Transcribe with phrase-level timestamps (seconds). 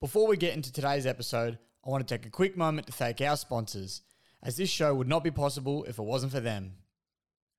[0.00, 3.20] Before we get into today's episode, I want to take a quick moment to thank
[3.20, 4.00] our sponsors,
[4.42, 6.76] as this show would not be possible if it wasn't for them.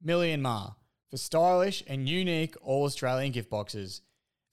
[0.02, 0.71] Millie and Ma,
[1.12, 4.01] for stylish and unique all Australian gift boxes.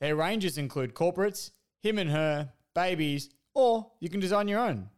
[0.00, 4.90] Their ranges include corporates, him and her, babies, or you can design your own.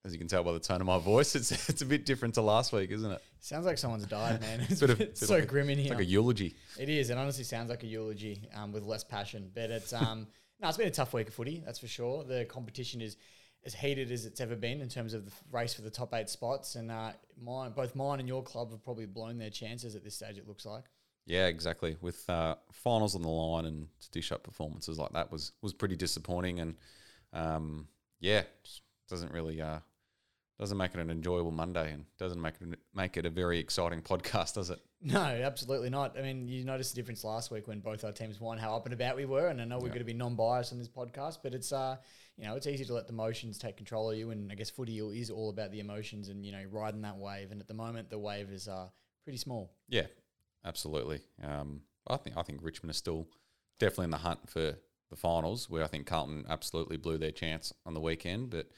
[0.05, 2.35] as you can tell by the tone of my voice, it's it's a bit different
[2.35, 3.21] to last week, isn't it?
[3.39, 4.61] Sounds like someone's died, man.
[4.69, 5.97] It's, Bit of- it's bit so like grim in It's here.
[5.97, 6.55] like a eulogy.
[6.79, 7.09] It is.
[7.09, 9.49] It honestly sounds like a eulogy um, with less passion.
[9.55, 10.27] But it's um,
[10.61, 12.23] no, it's been a tough week of footy, that's for sure.
[12.23, 13.17] The competition is
[13.65, 16.29] as heated as it's ever been in terms of the race for the top eight
[16.29, 20.03] spots, and uh, mine, both mine and your club have probably blown their chances at
[20.03, 20.37] this stage.
[20.37, 20.83] It looks like.
[21.25, 21.97] Yeah, exactly.
[22.01, 25.73] With uh, finals on the line and to dish up performances like that was was
[25.73, 26.75] pretty disappointing, and
[27.33, 27.87] um,
[28.19, 28.43] yeah,
[29.09, 29.79] doesn't really uh,
[30.59, 34.01] doesn't make it an enjoyable Monday, and doesn't make it make it a very exciting
[34.01, 34.79] podcast, does it?
[35.07, 36.17] No, absolutely not.
[36.17, 38.85] I mean, you noticed the difference last week when both our teams won, how up
[38.85, 39.89] and about we were, and I know we're Yeah.
[39.89, 41.97] going to be non-biased on this podcast, but it's uh,
[42.37, 44.71] you know, it's easy to let the emotions take control of you, and I guess
[44.71, 47.51] footy is all about the emotions and you know riding that wave.
[47.51, 48.87] And at the moment, the wave is uh
[49.25, 49.75] pretty small.
[49.89, 50.07] Yeah,
[50.63, 51.21] absolutely.
[51.43, 53.27] Um, I think I think Richmond is still
[53.79, 54.75] definitely in the hunt for
[55.11, 58.69] the finals, where I think Carlton absolutely blew their chance on the weekend, but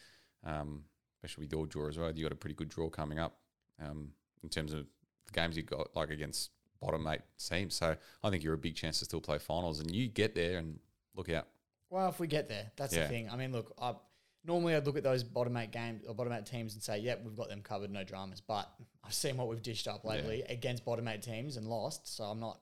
[0.44, 0.84] um,
[1.24, 3.38] especially with your draw as well, you got a pretty good draw coming up
[3.84, 4.10] um,
[4.44, 4.86] in terms of
[5.26, 7.76] the games you got like against bottom eight teams.
[7.76, 10.58] So I think you're a big chance to still play finals, and you get there
[10.60, 10.80] and
[11.16, 11.48] look out.
[11.90, 13.04] Well, if we get there, that's Yeah.
[13.04, 13.30] the thing.
[13.30, 13.96] I mean, look, I,
[14.46, 17.24] normally I'd look at those bottom eight games or bottom eight teams and say, "Yep,
[17.24, 18.70] we've got them covered, no dramas." But
[19.04, 22.40] I've seen what we've dished up lately against bottom eight teams and lost, so I'm
[22.40, 22.60] not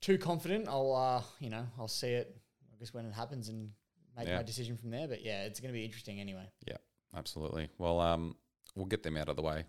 [0.00, 0.68] too confident.
[0.68, 2.36] I'll, uh, you know, I'll see it.
[2.74, 3.70] I guess when it happens and
[4.16, 4.36] make Yeah.
[4.36, 5.06] my decision from there.
[5.08, 6.50] But yeah, it's going to be interesting anyway.
[6.66, 6.76] Yeah,
[7.16, 7.68] absolutely.
[7.78, 8.36] Well, um,
[8.74, 9.64] we'll get them out of the way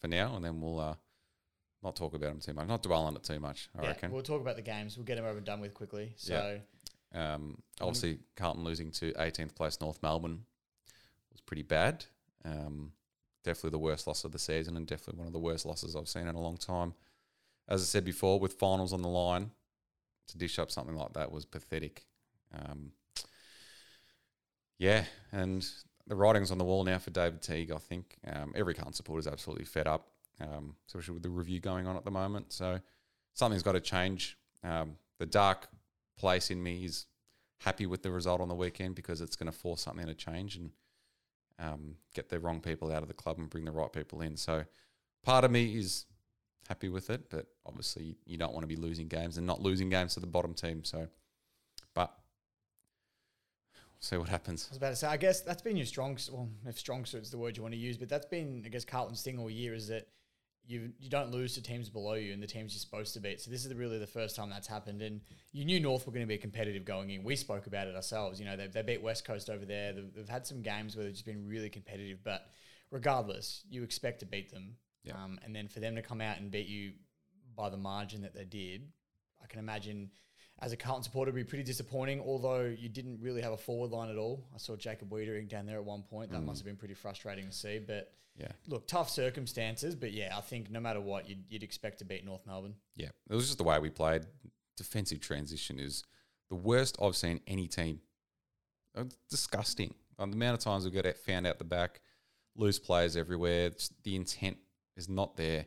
[0.00, 0.94] for now, and then we'll uh,
[1.82, 3.68] not talk about them too much, not dwell on it too much.
[3.78, 4.10] I yeah, reckon.
[4.10, 4.96] we'll talk about the games.
[4.96, 6.12] We'll get them over and done with quickly.
[6.16, 6.60] So
[7.14, 10.44] Um, obviously, Carlton losing to 18th place North Melbourne
[11.32, 12.04] was pretty bad.
[12.44, 12.92] Um,
[13.44, 16.08] definitely the worst loss of the season, and definitely one of the worst losses I've
[16.08, 16.94] seen in a long time.
[17.68, 19.50] As I said before, with finals on the line,
[20.28, 22.06] to dish up something like that was pathetic.
[22.54, 22.92] Um,
[24.78, 25.66] yeah, and
[26.08, 27.70] the writing's on the wall now for David Teague.
[27.70, 30.08] I think um, every Carlton supporter is absolutely fed up,
[30.40, 32.52] um, especially with the review going on at the moment.
[32.52, 32.80] So
[33.34, 34.36] something's got to change.
[34.64, 35.68] Um, the dark
[36.18, 37.06] place in me is
[37.60, 40.56] happy with the result on the weekend because it's going to force something to change
[40.56, 40.70] and
[41.58, 44.36] um, get the wrong people out of the club and bring the right people in.
[44.36, 44.64] So
[45.24, 46.06] part of me is
[46.68, 49.88] happy with it, but obviously you don't want to be losing games and not losing
[49.88, 50.84] games to the bottom team.
[50.84, 51.08] So,
[54.00, 54.66] see what happens.
[54.68, 56.18] I was about to say, I guess that's been your strong.
[56.30, 58.84] Well, if strong suit's the word you want to use, but that's been, I guess,
[58.84, 60.08] Carlton's thing all year is that
[60.66, 63.40] you you don't lose to teams below you and the teams you're supposed to beat.
[63.40, 65.20] So this is really the first time that's happened, and
[65.52, 67.24] you knew North were going to be competitive going in.
[67.24, 68.38] We spoke about it ourselves.
[68.38, 69.92] You know, they they beat West Coast over there.
[69.92, 72.46] They've, they've had some games where they've just been really competitive, but
[72.90, 74.76] regardless, you expect to beat them.
[75.04, 75.14] Yeah.
[75.14, 76.92] Um, and then for them to come out and beat you
[77.56, 78.88] by the margin that they did,
[79.42, 80.10] I can imagine
[80.60, 82.20] as a Carlton supporter, it'd be pretty disappointing.
[82.20, 84.44] Although you didn't really have a forward line at all.
[84.54, 86.30] I saw Jacob Weitering down there at one point.
[86.32, 87.78] That must have been pretty frustrating to see.
[87.78, 88.52] But Yeah.
[88.66, 89.94] look, tough circumstances.
[89.94, 92.74] But yeah, I think no matter what, you'd, you'd expect to beat North Melbourne.
[92.96, 94.22] Yeah, it was just the way we played.
[94.76, 96.04] Defensive transition is
[96.48, 98.00] the worst I've seen any team.
[98.96, 99.94] It's disgusting.
[100.18, 102.00] Um, the amount of times we got found out the back,
[102.56, 103.70] loose players everywhere.
[104.02, 104.56] The intent
[104.96, 105.66] is not there.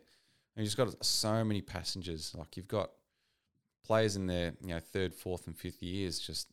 [0.55, 2.33] And you just got so many passengers.
[2.35, 2.91] Like you've got
[3.83, 6.47] players in their you know third, fourth, and fifth years, just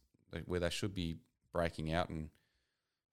[0.47, 1.17] where they should be
[1.53, 2.31] breaking out and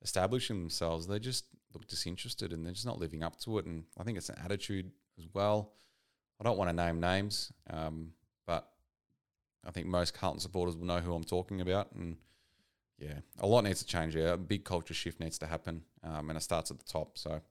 [0.02, 1.08] establishing themselves.
[1.08, 3.66] They just look disinterested and they're just not living up to it.
[3.66, 5.74] And I think it's an attitude as well.
[6.40, 8.12] I don't want to name names, um,
[8.46, 8.68] but
[9.66, 11.92] I think most Carlton supporters will know who I'm talking about.
[11.94, 12.18] And
[12.98, 14.34] yeah, a lot needs to change here.
[14.34, 17.18] A big culture shift needs to happen, um, and it starts at the top.
[17.18, 17.42] So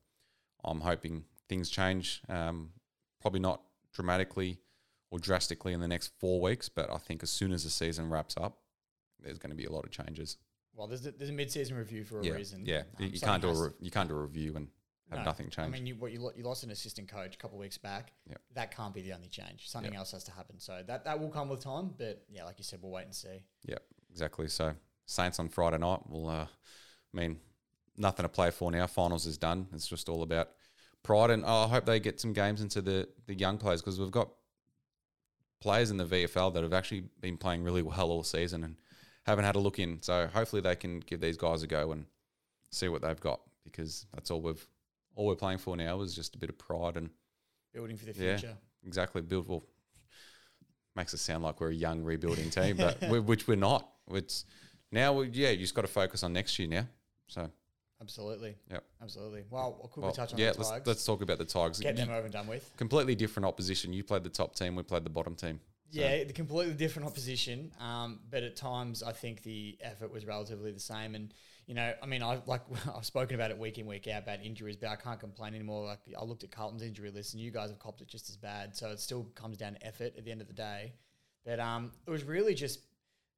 [0.63, 2.21] I'm hoping things change.
[2.29, 2.69] Um,
[3.21, 3.61] probably not
[3.93, 4.59] dramatically
[5.11, 8.09] or drastically in the next four weeks, but I think as soon as the season
[8.09, 8.57] wraps up,
[9.21, 10.37] there's going to be a lot of changes.
[10.73, 12.63] Well, there's a, there's a mid-season review for a yeah, reason.
[12.65, 12.83] yeah.
[12.99, 14.67] You, Um, you can't do a re- you can't do a review and
[15.09, 15.25] have No.
[15.25, 15.67] nothing change.
[15.67, 17.77] I mean, you, what you, lo- you lost an assistant coach a couple of weeks
[17.77, 18.11] back.
[18.27, 18.41] Yep.
[18.55, 19.69] That can't be the only change.
[19.69, 19.99] Something Yep.
[19.99, 20.59] else has to happen.
[20.59, 21.93] So that, that will come with time.
[21.97, 23.43] But yeah, like you said, we'll wait and see.
[23.65, 23.77] Yeah,
[24.11, 24.47] exactly.
[24.49, 24.73] So
[25.05, 25.99] Saints on Friday night.
[26.09, 27.37] Well, uh, I mean,
[27.95, 28.85] nothing to play for now.
[28.87, 29.67] Finals is done.
[29.73, 30.49] It's just all about
[31.03, 33.97] pride, and oh, I hope they get some games into the the young players because
[33.99, 34.29] we've got
[35.61, 38.75] players in the VFL that have actually been playing really well all season and
[39.25, 40.01] haven't had a look in.
[40.01, 42.05] So hopefully they can give these guys a go and
[42.71, 44.67] see what they've got because that's all we've
[45.15, 47.09] all we're playing for now is just a bit of pride and
[47.73, 48.37] Building for the Yeah.
[48.37, 48.57] future.
[48.85, 49.47] exactly build.
[49.47, 49.63] Well,
[50.95, 53.89] makes us sound like we're a young rebuilding team, but we which we're not.
[54.11, 54.45] It's
[54.91, 56.87] now, we, yeah, you just got to focus on next year now.
[57.27, 57.49] So,
[58.01, 58.55] Absolutely.
[58.69, 58.79] Yeah.
[59.01, 59.43] Absolutely.
[59.49, 61.79] Well, we'll quickly well, touch on yeah, the let's let's talk about the Tigers.
[61.79, 62.69] Get them over and done with.
[62.77, 63.93] completely different opposition.
[63.93, 64.75] You played the top team.
[64.75, 65.59] We played the bottom team.
[65.91, 67.71] So- Yeah, the completely different opposition.
[67.79, 71.15] Um, but at times, I think the effort was relatively the same.
[71.15, 71.33] And
[71.67, 72.61] you know, I mean, I like
[72.95, 75.85] I've spoken about it week in week out about injuries, but I can't complain anymore.
[75.85, 78.35] Like I looked at Carlton's injury list, and you guys have copped it just as
[78.35, 78.75] bad.
[78.75, 80.93] So it still comes down to effort at the end of the day.
[81.45, 82.79] But um, it was really just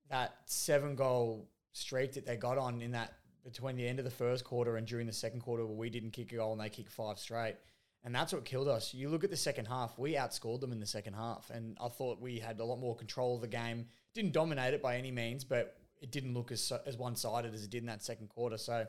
[0.10, 3.14] that seven goal streak that they got on in that
[3.48, 6.12] between the end of the first quarter and during the second quarter where we didn't
[6.12, 7.56] kick a goal and they kicked five straight.
[8.04, 8.94] And that's what killed us.
[8.94, 11.50] You look at the second half, we outscored them in the second half.
[11.50, 13.86] And I thought we had a lot more control of the game.
[14.14, 17.64] Didn't dominate it by any means, but it didn't look as, as one sided as
[17.64, 18.58] it did in that second quarter.
[18.58, 18.86] So,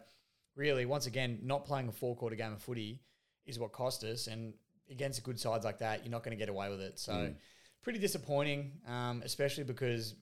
[0.56, 3.00] really, once again, not playing a four quarter game of footy
[3.46, 4.26] is what cost us.
[4.26, 4.54] And
[4.90, 6.98] against good sides like that, you're not going to get away with it.
[6.98, 7.12] So,
[7.82, 10.14] pretty disappointing, um, especially because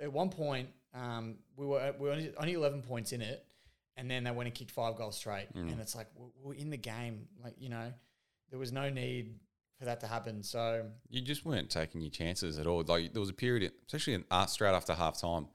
[0.00, 3.44] at one point um, we were we were only, only 11 points in it,
[3.96, 6.70] and then they went and kicked five goals straight, and it's like we're, we're in
[6.70, 7.92] the game, like you know,
[8.50, 9.34] there was no need
[9.78, 10.42] for that to happen.
[10.42, 12.82] So You just weren't taking your chances at all.
[12.86, 15.48] Like there was a period, especially in, uh, straight after half time,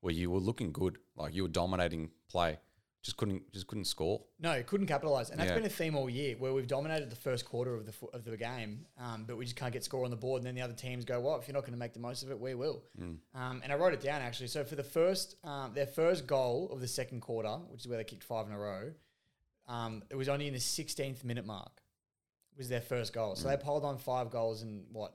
[0.00, 0.98] where you were looking good.
[1.16, 2.58] Like you were dominating play,
[3.08, 4.22] just couldn't just couldn't score.
[4.38, 5.54] no, couldn't capitalize, and that's Yeah.
[5.56, 8.24] been a theme all year where we've dominated the first quarter of the fo- of
[8.24, 10.60] the game, um, but we just can't get score on the board, and then the
[10.60, 12.54] other teams go, "Well, if you're not going to make the most of it, we
[12.54, 14.48] will." Um, and I wrote it down actually.
[14.48, 17.96] So for the first, um, their first goal of the second quarter, which is where
[17.96, 18.92] they kicked five in a row,
[19.66, 21.82] um, it was only in the 16th minute mark.
[22.58, 23.36] Was their first goal.
[23.36, 25.14] So they piled on five goals in what?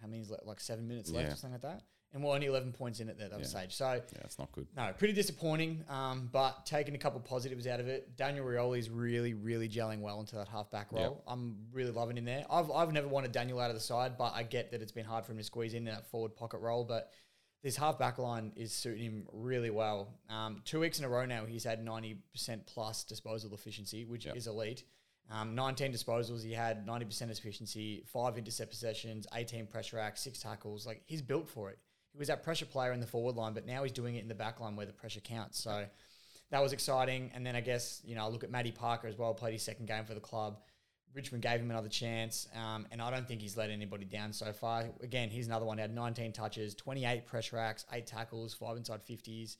[0.00, 0.20] How many?
[0.22, 1.32] is Like seven minutes left Yeah.
[1.32, 1.82] or something like that.
[2.14, 3.42] And we're only 11 points in at that Yeah.
[3.44, 3.72] stage.
[3.74, 4.66] So Yeah, it's not good.
[4.76, 8.16] no, pretty disappointing, um, but taking a couple positives out of it.
[8.16, 11.22] Daniel Rioli is really, really gelling well into that halfback role.
[11.26, 12.44] I'm really loving him there.
[12.50, 15.06] I've, I've never wanted Daniel out of the side, but I get that it's been
[15.06, 16.84] hard for him to squeeze in that forward pocket role.
[16.84, 17.10] But
[17.62, 20.18] this halfback line is suiting him really well.
[20.28, 24.36] Um, two weeks in a row now, he's had 90% plus disposal efficiency, which Yep.
[24.36, 24.84] is elite.
[25.30, 30.84] Um, 19 disposals, he had 90% efficiency, five intercept possessions, 18 pressure acts, six tackles.
[30.86, 31.78] Like he's built for it.
[32.12, 34.28] He was that pressure player in the forward line, but now he's doing it in
[34.28, 35.58] the back line where the pressure counts.
[35.58, 35.86] So
[36.50, 37.30] that was exciting.
[37.34, 39.62] And then I guess, you know, I look at Matty Parker as well, played his
[39.62, 40.58] second game for the club.
[41.14, 44.50] Richmond gave him another chance, um, and I don't think he's let anybody down so
[44.52, 44.86] far.
[45.02, 45.76] Again, he's another one.
[45.76, 49.56] He had 19 touches, 28 pressure acts, eight tackles, five inside 50s.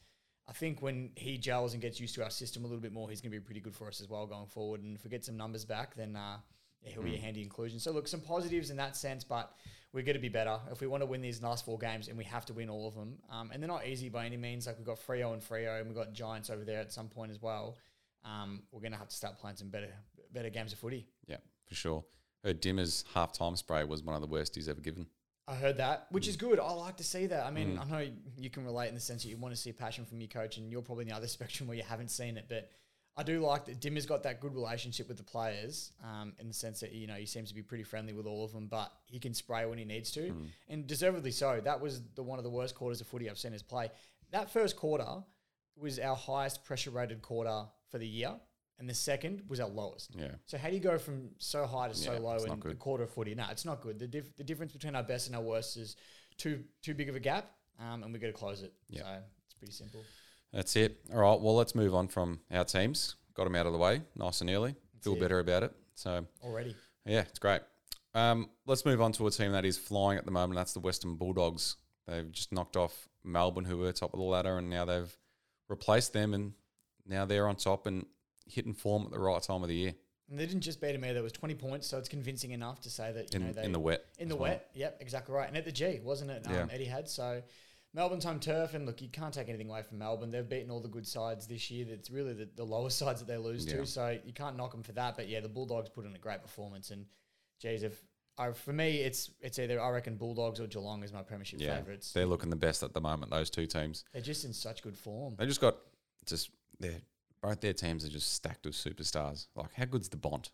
[0.48, 3.08] I think when he gels and gets used to our system a little bit more,
[3.08, 4.82] he's going to be pretty good for us as well going forward.
[4.82, 6.38] And if we get some numbers back, then uh,
[6.82, 7.78] yeah, he'll be a handy inclusion.
[7.78, 9.52] So look, some positives in that sense, but
[9.92, 12.16] we're going to be better if we want to win these last four games, and
[12.16, 13.18] we have to win all of them.
[13.30, 14.66] Um, and they're not easy by any means.
[14.66, 17.30] Like we've got Freo and Freo, and we've got Giants over there at some point
[17.30, 17.76] as well.
[18.24, 19.92] Um, we're going to have to start playing some better
[20.32, 21.06] better games of footy.
[21.26, 22.04] Yeah, for sure.
[22.44, 25.06] Heard Dimma's half time spray was one of the worst he's ever given.
[25.46, 26.28] I heard that, which Mm.
[26.28, 26.58] is good.
[26.60, 27.44] I like to see that.
[27.44, 28.08] I mean, I know
[28.38, 30.56] you can relate in the sense that you want to see passion from your coach,
[30.56, 32.46] and you're probably in the other spectrum where you haven't seen it.
[32.48, 32.70] But
[33.16, 36.54] I do like that Dimma's got that good relationship with the players, um, in the
[36.54, 38.90] sense that you know he seems to be pretty friendly with all of them, but
[39.06, 40.48] he can spray when he needs to, Mm.
[40.68, 41.60] and deservedly so.
[41.60, 43.90] That was the one of the worst quarters of footy I've seen us play.
[44.30, 45.22] That first quarter
[45.76, 48.34] was our highest pressure rated quarter for the year,
[48.78, 50.14] and the second was our lowest.
[50.14, 50.36] Yeah.
[50.46, 53.04] So how do you go from so high to so Yeah, low in a quarter
[53.04, 53.34] of footy?
[53.34, 53.98] No, it's not good.
[53.98, 55.96] The, dif- the difference between our best and our worst is
[56.38, 58.72] too too big of a gap, um, and we got to close it.
[58.88, 59.00] Yeah.
[59.02, 60.02] So it's pretty simple.
[60.52, 60.98] That's it.
[61.12, 61.40] All right.
[61.40, 63.16] Well, let's move on from our teams.
[63.34, 64.74] Got them out of the way nice and early.
[65.00, 65.20] Feel it.
[65.20, 65.72] better about it.
[65.94, 66.76] So, Already.
[67.06, 67.62] yeah, it's great.
[68.14, 70.56] Um, let's move on to a team that is flying at the moment.
[70.56, 71.76] That's the Western Bulldogs.
[72.06, 75.16] They've just knocked off Melbourne, who were top of the ladder, and now they've
[75.68, 76.52] replaced them, and
[77.06, 78.04] now they're on top and
[78.46, 79.94] hitting form at the right time of the year
[80.28, 81.14] And they didn't just beat him either.
[81.14, 83.64] There was 20 points, so it's convincing enough to say that, you in, know, they,
[83.64, 84.04] in the wet.
[84.18, 84.50] In the well.
[84.50, 85.48] wet, yep, exactly right.
[85.48, 86.46] And at the G, wasn't it?
[86.46, 86.66] Um, Yeah.
[86.70, 87.08] Eddie had.
[87.08, 87.42] So
[87.94, 90.30] Melbourne's home turf, and look, you can't take anything away from Melbourne.
[90.30, 91.86] They've beaten all the good sides this year.
[91.90, 93.78] It's really the, the lower sides that they lose Yeah.
[93.78, 95.16] to, so you can't knock them for that.
[95.16, 97.06] But yeah, the Bulldogs put in a great performance, and
[97.60, 98.02] geez, if
[98.38, 101.76] I, for me, it's it's either I reckon Bulldogs or Geelong is my premiership Yeah,
[101.76, 102.12] favourites.
[102.12, 103.30] they're looking the best at the moment.
[103.30, 104.04] Those two teams.
[104.12, 105.34] They're just in such good form.
[105.38, 105.76] They just got
[106.24, 106.48] just
[106.80, 106.94] their
[107.42, 109.48] both their teams are just stacked with superstars.
[109.54, 110.50] Like how good's the Bont?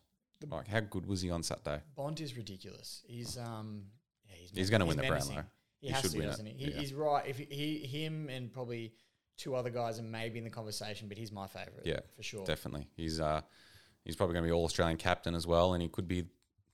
[0.49, 1.81] Like how good was he on Saturday?
[1.95, 3.01] Bont is ridiculous.
[3.07, 3.83] He's um,
[4.27, 5.07] yeah, he's, He's gonna win the.
[5.07, 5.43] Brownlow.
[5.79, 6.31] He, He has should to, win it.
[6.31, 6.53] doesn't he?
[6.57, 6.79] Yeah.
[6.79, 7.25] He's right.
[7.27, 8.93] If he, him, and probably
[9.37, 11.85] two other guys are maybe in the conversation, but he's my favourite.
[11.85, 12.45] Yeah, for sure.
[12.45, 13.41] Definitely, he's uh
[14.05, 16.25] he's probably going to be all Australian captain as well, and he could be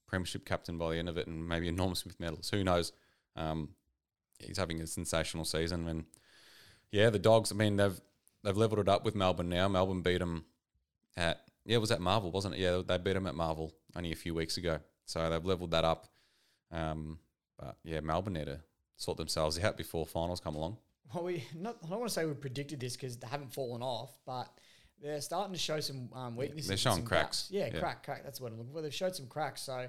[0.07, 2.53] premiership captain by the end of it, and maybe a Norm Smith medalist.
[2.53, 2.91] Who knows?
[3.35, 3.69] Um,
[4.39, 6.05] he's having a sensational season, and
[6.91, 7.51] yeah, the Dogs.
[7.51, 7.99] I mean, they've
[8.43, 9.67] they've leveled it up with Melbourne now.
[9.67, 10.45] Melbourne beat them
[11.15, 12.59] at yeah, it was at Marvel, wasn't it?
[12.59, 15.83] Yeah, they beat them at Marvel only a few weeks ago, so they've leveled that
[15.83, 16.07] up.
[16.71, 17.19] Um,
[17.59, 18.59] but yeah, Melbourne need to
[18.97, 20.77] sort themselves out before finals come along.
[21.13, 21.77] Well, we not.
[21.83, 24.49] I don't want to say we predicted this because they haven't fallen off, but
[25.01, 26.67] they're starting to show some um, weaknesses.
[26.67, 27.47] they're showing cracks.
[27.51, 27.79] Yeah, Yeah.
[27.79, 28.23] crack, crack.
[28.23, 28.81] That's what I'm looking for.
[28.81, 29.61] They've showed some cracks.
[29.61, 29.87] So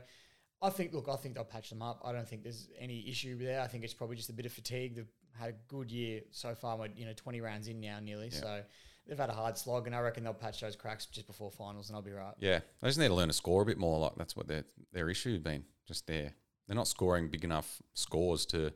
[0.63, 0.93] I think.
[0.93, 2.03] Look, I think they'll patch them up.
[2.05, 3.61] I don't think there's any issue there.
[3.63, 4.97] I think it's probably just a bit of fatigue.
[4.97, 5.09] They've
[5.39, 6.77] had a good year so far.
[6.77, 8.31] We're you know 20 rounds in now, nearly.
[8.31, 8.63] So
[9.07, 11.89] they've had a hard slog, and I reckon they'll patch those cracks just before finals,
[11.89, 12.35] and I'll be right.
[12.39, 13.99] Yeah, they just need to learn to score a bit more.
[14.01, 15.65] Like that's what their their issue has been.
[15.87, 16.35] Just there,
[16.67, 18.73] they're not scoring big enough scores to,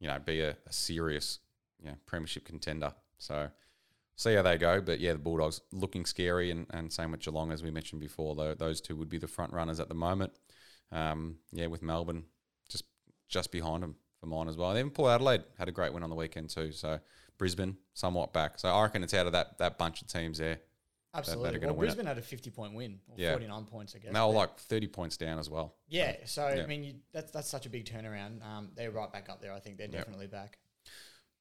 [0.00, 1.40] you know, be a, a serious,
[1.80, 2.92] you know, premiership contender.
[3.18, 3.48] So
[4.16, 4.80] see how they go.
[4.80, 8.34] But yeah, the Bulldogs looking scary, and, and same with Geelong as we mentioned before.
[8.34, 10.32] Though those two would be the front runners at the moment.
[10.90, 12.24] Um, yeah, with Melbourne
[12.68, 12.84] just
[13.28, 14.70] just behind them for mine as well.
[14.70, 16.72] And even Port Adelaide had a great win on the weekend too.
[16.72, 16.98] So
[17.38, 18.58] Brisbane somewhat back.
[18.58, 20.58] So I reckon it's out of that that bunch of teams there.
[21.14, 21.58] Absolutely.
[21.58, 21.78] Well, win it.
[21.78, 23.32] Brisbane had a 50 point win, or Yeah.
[23.32, 24.08] 49 points, I guess.
[24.08, 25.74] And they were like thirty points down as well.
[25.88, 26.62] Yeah, so Yeah.
[26.62, 28.44] I mean, you, that's that's such a big turnaround.
[28.44, 29.52] Um, they're right back up there.
[29.52, 30.58] I think they're definitely back.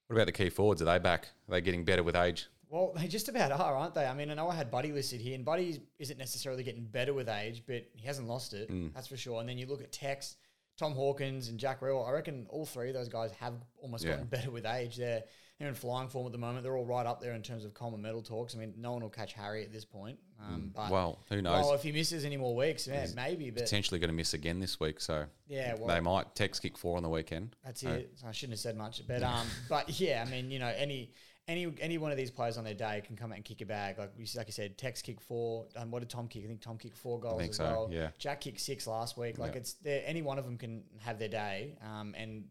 [0.08, 0.82] What about the key forwards?
[0.82, 1.28] Are they back?
[1.48, 2.48] Are they getting better with age?
[2.70, 4.06] Well, they just about are, aren't they?
[4.06, 7.14] I mean, I know I had Buddy listed here, and Buddy isn't necessarily getting better
[7.14, 8.70] with age, but he hasn't lost it.
[8.70, 8.94] Mm.
[8.94, 9.40] That's for sure.
[9.42, 10.36] And then you look at Tex,
[10.78, 12.08] Tom Hawkins, and Jack Riewoldt.
[12.08, 14.12] I reckon all three of those guys have almost Yeah.
[14.12, 14.96] gotten better with age.
[14.98, 15.24] They're
[15.60, 16.64] they're in flying form at the moment.
[16.64, 18.56] They're all right up there in terms of Coleman medal talks.
[18.56, 20.20] I mean, no one will catch Harry at this point.
[20.40, 20.92] Um, but Mm.
[20.92, 21.66] well, who knows?
[21.66, 23.50] well, if he misses any more weeks, yeah, maybe.
[23.50, 26.36] But Potentially going to miss again this week, so yeah, well, they might.
[26.36, 27.56] Tex kick four on the weekend.
[27.66, 28.14] That's So- it.
[28.26, 31.12] I shouldn't have said much, but um, but yeah, I mean, you know, any
[31.48, 33.66] any any one of these players on their day can come out and kick a
[33.66, 33.98] bag.
[33.98, 35.66] Like we, like I said, Tex kicked four.
[35.76, 36.44] Um, what did Tom kick?
[36.44, 37.90] I think Tom kicked four goals as so, well.
[37.92, 38.10] yeah.
[38.20, 39.40] Jack kicked six last week.
[39.40, 39.60] Like Yeah.
[39.60, 39.76] it's.
[39.86, 41.78] Any one of them can have their day.
[41.82, 42.44] Um, and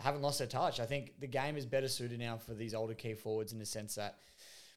[0.00, 0.80] they haven't lost their touch.
[0.80, 3.66] I think the game is better suited now for these older key forwards in the
[3.66, 4.16] sense that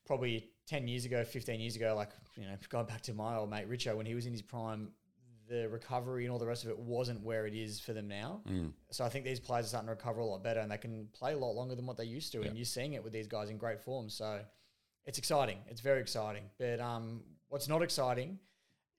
[0.06, 3.50] probably 10 years ago, 15 years ago, like, you know, going back to my old
[3.50, 4.90] mate Richo, when he was in his prime,
[5.48, 8.42] the recovery and all the rest of it wasn't where it is for them now.
[8.50, 8.72] Mm.
[8.92, 11.08] So I think these players are starting to recover a lot better and they can
[11.14, 12.42] play a lot longer than what they used to.
[12.42, 14.10] And you're seeing it with these guys in great form.
[14.10, 14.42] So
[15.06, 15.58] it's exciting.
[15.68, 16.44] It's very exciting.
[16.60, 18.40] But um, what's not exciting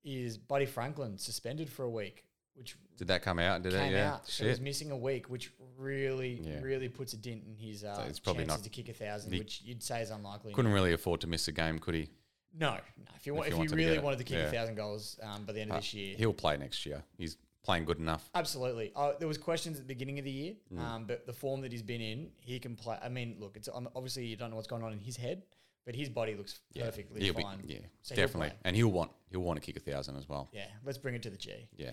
[0.04, 2.25] is Buddy Franklin suspended for a week,
[2.55, 3.63] which Did that come out?
[3.63, 3.93] Did it?
[3.93, 4.15] Yeah.
[4.15, 4.29] out.
[4.29, 4.63] So he's Shit.
[4.63, 6.61] missing a week, which really, Yeah.
[6.61, 9.33] really puts a dent in his uh, it's probably chances not- to kick a thousand,
[9.33, 10.53] he which you'd say is unlikely.
[10.53, 12.09] Couldn't really afford to miss a game, could he?
[12.57, 12.81] No, no.
[13.17, 14.45] If you want, If if, he you wanted to really wanted to kick yeah.
[14.45, 17.03] a thousand goals um, by the end of Uh, this year, He'll play next year.
[17.19, 18.31] He's playing good enough.
[18.35, 18.93] Absolutely.
[18.95, 20.79] Uh, there was questions at the beginning of the year, Mm.
[20.79, 22.97] um, but the form that he's been in, he can play.
[23.03, 25.43] I mean, look, it's um, obviously you don't know what's going on in his head,
[25.85, 26.85] but his body looks Yeah.
[26.87, 27.62] perfectly He'll be- fine.
[27.67, 28.50] yeah, So he'll definitely.
[28.50, 28.59] play.
[28.64, 30.49] And he'll want he'll want to kick a thousand as well.
[30.53, 31.69] Yeah, let's bring it to the G.
[31.76, 31.93] Yeah.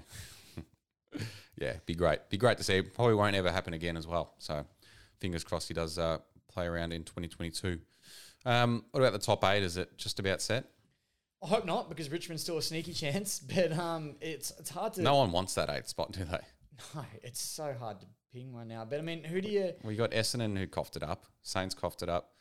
[1.57, 2.29] yeah, be great.
[2.29, 2.81] Be great to see.
[2.81, 4.33] Probably won't ever happen again as well.
[4.39, 4.65] So
[5.19, 7.79] fingers crossed he does uh, play around in 2022.
[8.45, 9.63] Um, what about the top eight?
[9.63, 10.65] Is it just about set?
[11.43, 13.39] I hope not, because Richmond's still a sneaky chance.
[13.39, 15.01] But um, it's it's hard to.
[15.01, 16.39] No one wants that eighth spot, do they?
[16.95, 18.83] No, it's so hard to ping one now.
[18.85, 19.73] But I mean, who do you?
[19.83, 21.25] We got Essendon who coughed it up.
[21.43, 22.31] Saints coughed it up.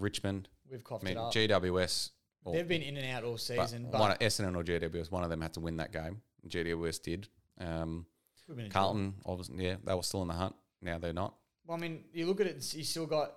[0.00, 0.48] Richmond.
[0.70, 1.32] We've coughed I mean, it up.
[1.32, 2.10] GWS.
[2.44, 5.24] or- They've been in and out all but season, but, one, Essendon or GWS, one
[5.24, 6.22] of them had to win that game.
[6.48, 7.28] GWS did.
[7.58, 8.06] Um,
[8.48, 10.54] we've been in Carlton, obviously, yeah, they were still in the hunt.
[10.80, 11.34] Now they're not.
[11.66, 13.34] Well, I mean, you look at it, you still got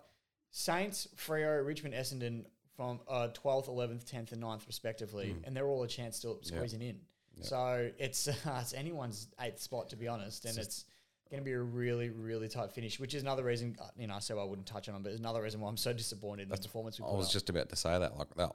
[0.52, 5.84] Saints, Freo, Richmond, Essendon from uh, 12th, 11th, 10th, and 9th, respectively, and they're all
[5.84, 7.00] a chance still squeezing in.
[7.42, 10.86] So it's, uh, it's anyone's eighth spot, to be honest, and it's
[11.34, 14.14] going to be a really, really tight finish, which is another reason, uh, you know,
[14.14, 16.44] I said I wouldn't touch on them, but it's another reason why I'm so disappointed
[16.44, 17.32] in the performance I was up.
[17.34, 18.16] just about to say that.
[18.18, 18.52] Like that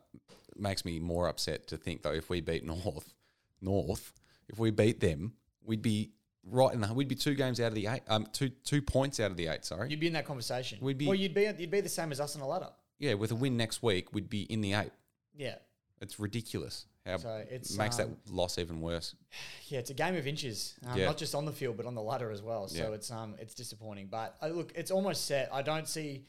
[0.57, 3.13] makes me more upset to think though if we beat North,
[3.61, 4.13] North,
[4.49, 5.33] if we beat them,
[5.65, 6.13] we'd be
[6.45, 6.95] right in the.
[6.95, 8.03] We'd be two games out of the eight.
[8.07, 9.65] Um, two two points out of the eight.
[9.65, 9.91] Sorry.
[9.91, 10.79] You'd be in that conversation.
[10.81, 12.71] We'd be- well, you'd be you'd be the same as us on the ladder.
[13.01, 14.93] yeah, with a win next week, we'd be in the eight.
[15.35, 15.57] Yeah,
[16.00, 16.87] It's ridiculous.
[17.05, 19.14] How So it's, makes um, that loss even worse.
[19.69, 21.05] Yeah, it's a game of inches, um, Yeah.
[21.07, 22.69] not just on the field but on the ladder as well.
[22.69, 22.95] So Yeah.
[22.95, 24.07] it's um it's disappointing.
[24.11, 25.49] But uh, look, it's almost set.
[25.52, 26.25] I don't see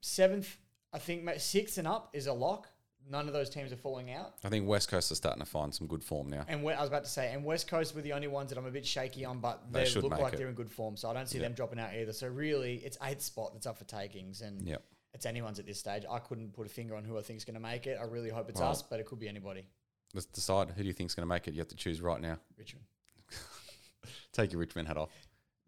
[0.00, 0.56] seventh.
[0.92, 2.68] I think sixth and up is a lock.
[3.10, 4.32] none of those teams are falling out.
[4.44, 6.46] I think West Coast are starting to find some good form now.
[6.48, 8.64] And I was about to say, and West Coast were the only ones that I'm
[8.64, 10.36] a bit shaky on, but They they, look like it.
[10.38, 10.96] they're in good form.
[10.96, 11.44] So I don't see Yeah.
[11.44, 12.14] them dropping out either.
[12.14, 14.82] So really, it's eighth spot that's up for takings, and Yep.
[15.14, 16.02] It's anyone's at this stage.
[16.10, 17.98] I couldn't put a finger on who I think is going to make it.
[18.00, 19.66] I really hope it's Well- us, but it could be anybody.
[20.12, 21.54] Let's decide who do you think is going to make it.
[21.54, 22.38] You have to choose right now.
[22.56, 22.84] Richmond.
[24.32, 25.10] Take your Richmond hat off.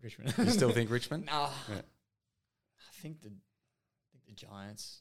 [0.03, 0.35] Richmond.
[0.38, 1.26] You still think Richmond?
[1.26, 1.50] Nah.
[1.69, 1.76] Yeah.
[1.79, 5.00] I think the I think the Giants.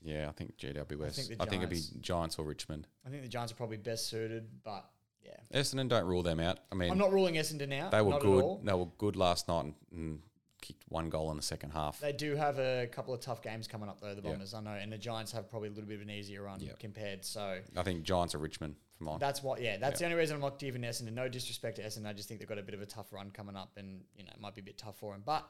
[0.00, 0.76] Yeah, I think GWS.
[0.78, 2.38] I think think, it'd be Giants.
[2.38, 2.86] Or Richmond.
[3.04, 4.88] I think the Giants are probably best suited, but
[5.24, 5.58] yeah.
[5.60, 6.60] Essendon, don't rule them out.
[6.70, 7.90] I mean, I'm not ruling Essendon out.
[7.90, 8.58] they were good.
[8.64, 10.20] They were good last night and, and
[10.60, 12.00] kicked one goal in the second half.
[12.00, 14.22] They do have a couple of tough games coming up though, the.
[14.22, 16.60] Bombers, I know, and the Giants have probably a little bit of an easier run
[16.80, 17.24] compared.
[17.24, 19.18] So I think Giants or Richmond for mine.
[19.20, 21.12] that's what, yeah, that's the only reason I'm not giving Essendon.
[21.12, 23.30] No disrespect to Essendon, I just think they've got a bit of a tough run
[23.30, 25.22] coming up, and you know it might be a bit tough for them.
[25.24, 25.48] But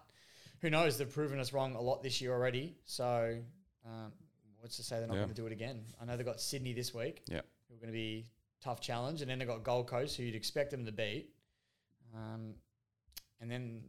[0.60, 0.98] who knows?
[0.98, 2.76] They've proven us wrong a lot this year already.
[2.84, 3.38] So
[3.86, 4.12] um,
[4.60, 5.84] what's to say they're not going to do it again?
[6.00, 7.22] I know they've got Sydney this week.
[7.28, 7.40] Yeah.
[7.68, 8.26] who are going to be
[8.62, 11.30] tough challenge, and then they've got Gold Coast, who you'd expect them to beat.
[12.14, 12.54] Um,
[13.40, 13.82] and then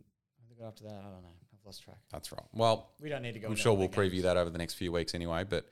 [0.66, 1.34] After that, I don't know.
[1.54, 1.98] I've lost track.
[2.12, 2.42] That's right.
[2.54, 3.48] Well, We don't need to go.
[3.48, 4.24] I'm sure we'll preview games.
[4.24, 5.44] that over the next few weeks anyway.
[5.44, 5.68] But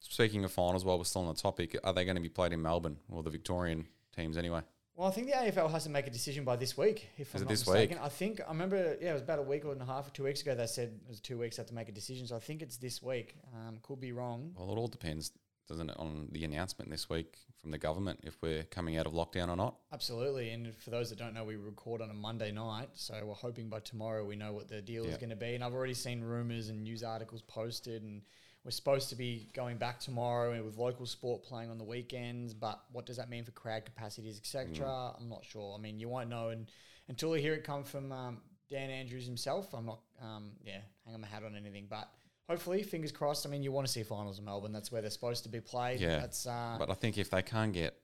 [0.00, 2.52] speaking of finals, while we're still on the topic, are they going to be played
[2.52, 4.62] in Melbourne or the Victorian teams anyway?
[4.94, 7.06] Well, I think the AFL has to make a decision by this week.
[7.18, 8.96] If Is I'm it not this mistaken, I think I remember.
[8.98, 10.54] Yeah, it was about a week and a half or two weeks ago.
[10.54, 12.26] They said it was two weeks they have to make a decision.
[12.26, 13.34] So I think it's this week.
[13.54, 14.54] Um, could be wrong.
[14.56, 15.32] Well, it all depends,
[15.68, 19.12] doesn't it, on the announcement this week from the government if we're coming out of
[19.12, 19.76] lockdown or not.
[19.92, 20.50] Absolutely.
[20.50, 23.68] And for those that don't know, we record on a Monday night, so we're hoping
[23.68, 25.54] by tomorrow we know what the deal is going to be.
[25.54, 28.22] And I've already seen rumors and news articles posted, and
[28.64, 32.54] we're supposed to be going back tomorrow and with local sport playing on the weekends.
[32.54, 34.86] But what does that mean for crowd capacities, etc.?
[34.86, 35.20] Mm.
[35.20, 35.74] I'm not sure.
[35.76, 36.66] I mean, you won't know and,
[37.08, 38.38] until you hear it come from um,
[38.70, 39.72] Dan Andrews himself.
[39.74, 42.08] I'm not, um, yeah, hanging my hat on anything, but.
[42.48, 43.46] Hopefully, fingers crossed.
[43.46, 44.72] I mean, you want to see finals in Melbourne.
[44.72, 46.00] That's where they're supposed to be played.
[46.00, 47.98] Yeah, That's uh, But I think if they can't get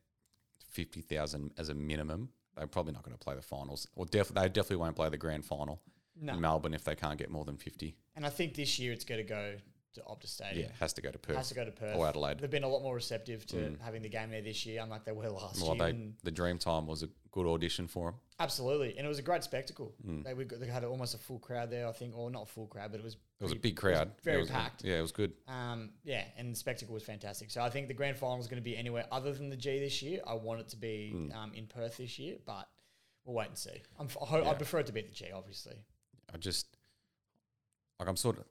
[0.71, 3.87] 50,000 as a minimum, they're probably not going to play the finals.
[3.95, 5.81] Or def- they definitely won't play the grand final
[6.21, 6.33] no.
[6.33, 7.95] in Melbourne if they can't get more than 50.
[8.17, 9.57] And I think this year it's going to go
[9.95, 10.71] to Optus Yeah, Stadium.
[10.71, 11.37] it has to go to Perth.
[11.37, 11.97] Has to go to Perth.
[11.97, 12.39] Or Adelaide.
[12.39, 13.81] They've been a lot more receptive to Mm.
[13.81, 15.93] having the game there this year, unlike they were last Well, year.
[15.93, 18.21] they, the dream time was a good audition for them.
[18.39, 19.95] absolutely, and it was a great spectacle.
[20.07, 20.25] Mm.
[20.25, 22.47] They, we got, they had almost a full crowd there, I think, or not a
[22.47, 24.09] full crowd, but it was It was a big crowd.
[24.09, 24.85] It very was- packed.
[24.85, 25.33] Yeah, it was good.
[25.49, 27.51] Um, yeah, and the spectacle was fantastic.
[27.51, 29.79] So I think the grand final is going to be anywhere other than the G
[29.79, 30.21] this year.
[30.27, 31.35] I want it to be Mm.
[31.35, 32.69] um, in Perth this year, but
[33.25, 33.83] we'll wait and see.
[33.99, 34.51] I'm, I hope, Yeah.
[34.51, 35.77] I prefer it to be at the G, obviously.
[36.33, 36.77] I just
[37.99, 38.45] like I'm sort of.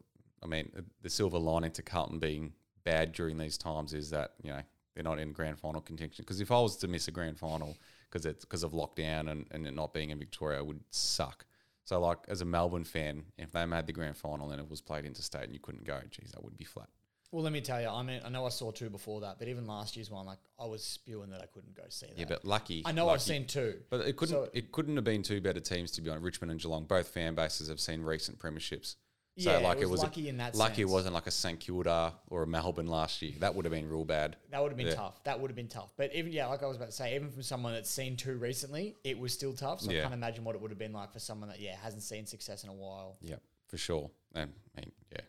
[0.43, 4.49] I mean, the silver lining to Carlton being bad during these times is that you
[4.49, 4.61] know
[4.95, 6.23] they're not in grand final contention.
[6.23, 7.77] Because if I was to miss a grand final
[8.09, 11.45] because it's because of lockdown and, and it not being in Victoria, it would suck.
[11.83, 14.81] So like as a Melbourne fan, if they made the grand final and it was
[14.81, 16.89] played interstate and you couldn't go, geez, that would be flat.
[17.31, 19.47] Well, let me tell you, I mean, I know I saw two before that, but
[19.47, 22.17] even last year's one, like I was spewing that I couldn't go see that.
[22.17, 22.83] Yeah, but lucky.
[22.85, 23.15] I know lucky.
[23.15, 23.75] I've seen two.
[23.89, 24.35] But it couldn't.
[24.35, 26.83] So- it couldn't have been two better teams to be on Richmond and Geelong.
[26.83, 28.95] Both fan bases have seen recent premierships.
[29.37, 30.89] So Yeah, like it it was was, lucky in that Lucky sense.
[30.89, 33.33] it wasn't like a St Kilda or a Melbourne last year.
[33.39, 34.35] That would have been real bad.
[34.51, 34.95] That would have been Yeah.
[34.95, 35.23] tough.
[35.23, 35.93] That would have been tough.
[35.95, 38.35] But even yeah, like I was about to say, even from someone that's seen two
[38.37, 39.79] recently, it was still tough.
[39.81, 42.03] So I can't imagine what it would have been like for someone that yeah hasn't
[42.03, 43.17] seen success in a while.
[43.21, 43.35] Yeah,
[43.67, 44.11] for sure.
[44.35, 45.21] And I mean, yeah,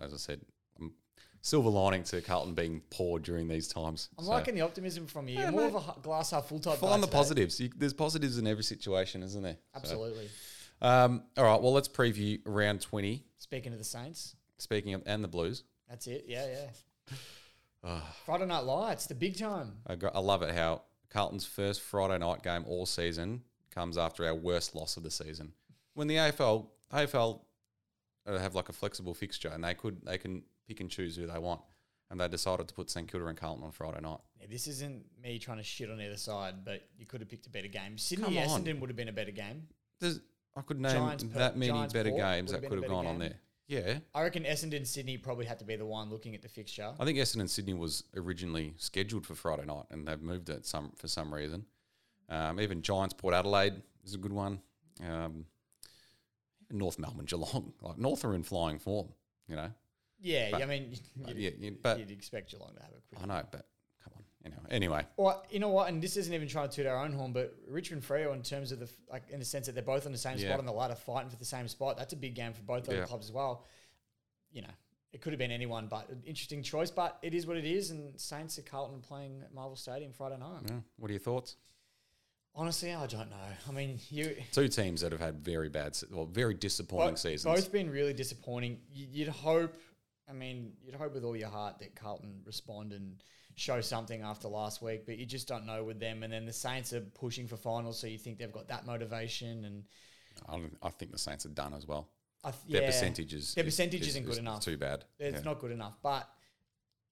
[0.00, 0.40] as I said,
[0.80, 0.92] um,
[1.40, 4.08] silver lining to Carlton being poor during these times.
[4.18, 5.38] I'm So, liking the optimism from you.
[5.38, 5.74] Yeah, more mate.
[5.76, 6.78] of a glass half full type.
[6.78, 7.16] find the today.
[7.18, 7.60] positives.
[7.60, 9.58] You, there's positives in every situation, isn't there?
[9.74, 10.28] So, Absolutely.
[10.82, 11.60] um, all right.
[11.62, 13.24] Well, let's preview round 20.
[13.44, 16.24] Speaking of the Saints, Speaking of and the Blues, that's it.
[16.26, 17.16] Yeah, yeah.
[17.86, 18.16] Ah.
[18.24, 19.72] Friday Night Lights, the big time.
[19.86, 24.24] I, got, I love it how Carlton's first Friday night game all season comes after
[24.24, 25.52] our worst loss of the season.
[25.92, 27.40] When the AFL AFL
[28.26, 31.26] uh, have like a flexible fixture and they could they can pick and choose who
[31.26, 31.60] they want,
[32.10, 34.20] and they decided to put St Kilda and Carlton on Friday night.
[34.40, 37.46] Yeah, this isn't me trying to shit on either side, but you could have picked
[37.48, 37.98] a better game.
[37.98, 38.36] Sydney.
[38.36, 39.64] Essendon would have been a better game.
[40.00, 40.20] There's
[40.56, 43.18] I could name Giants that many Giants better Port games that could have gone on
[43.18, 43.34] there.
[43.66, 46.92] Yeah, I reckon Essendon Sydney probably had to be the one looking at the fixture.
[47.00, 50.92] I think Essendon Sydney was originally scheduled for Friday night, and they've moved it some
[50.96, 51.64] for some reason.
[52.28, 54.60] Um, even Giants Port Adelaide is a good one.
[55.02, 55.46] Um,
[56.70, 59.08] North Melbourne Geelong, like North are in flying form,
[59.48, 59.70] you know.
[60.20, 60.94] Yeah, But- I mean,
[61.26, 63.22] you'd, yeah, but you'd expect Geelong to have a quick.
[63.22, 63.66] I know, but
[64.44, 64.56] you know.
[64.70, 65.88] Anyway, Or you know what?
[65.88, 68.72] And this isn't even trying to toot our own horn, but Richmond Freo, in terms
[68.72, 70.48] of the like, in the sense that they're both on the same Yeah.
[70.48, 71.96] spot on the ladder, fighting for the same spot.
[71.96, 73.04] That's a big game for both those Yeah.
[73.06, 73.64] clubs as well.
[74.52, 74.70] You know,
[75.12, 76.90] it could have been anyone, but an interesting choice.
[76.90, 77.90] But it is what it is.
[77.90, 80.62] And Saints at Carlton playing at Marvel Stadium Friday night.
[80.68, 81.56] yeah, what are your thoughts?
[82.56, 83.36] Honestly, I don't know.
[83.68, 84.36] I mean, you.
[84.52, 87.52] Two teams that have had very bad, well, very disappointing Both, seasons.
[87.52, 88.80] both been really disappointing.
[88.92, 89.74] You'd hope,
[90.28, 93.20] I mean, you'd hope with all your heart that Carlton respond and
[93.56, 96.22] show something after last week, but you just don't know with them.
[96.22, 99.64] And then the Saints are pushing for finals, so you think they've got that motivation.
[99.64, 99.84] And
[100.48, 102.08] I, don't- I think the Saints are done as well.
[102.42, 104.60] I th- Their yeah, percentages, their percentage is- isn't good is enough.
[104.64, 105.04] Too bad.
[105.18, 105.44] It's Yeah.
[105.44, 106.28] not good enough, but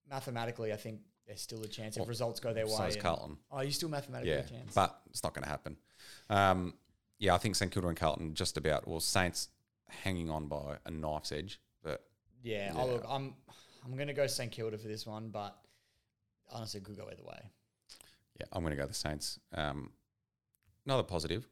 [0.09, 2.73] mathematically, I think there's still a chance if results go their way.
[2.73, 3.37] So is Carlton.
[3.51, 4.73] Oh, you still mathematically Yeah, a chance.
[4.73, 5.77] but it's not going to happen.
[6.29, 6.73] Um,
[7.19, 8.87] yeah, I think St Kilda and Carlton just about.
[8.87, 9.47] Well, Saints
[9.87, 12.05] hanging on by a knife's edge, but
[12.43, 12.81] yeah, Yeah.
[12.81, 13.35] Oh, look, I'm
[13.85, 15.57] I'm going to go St Kilda for this one, but
[16.51, 17.39] honestly, it could go either way.
[18.39, 19.39] yeah, I'm going to go the Saints.
[19.53, 19.91] Um,
[20.85, 21.47] another positive.